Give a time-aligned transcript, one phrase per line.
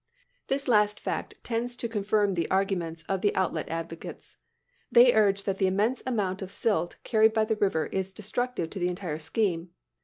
[0.47, 4.37] This last fact tends to confirm the arguments of the outlet advocates.
[4.91, 8.79] They urge that the immense amount of silt carried by the river is destructive to
[8.79, 9.69] the entire scheme.